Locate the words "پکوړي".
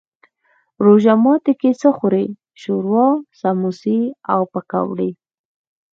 4.51-5.11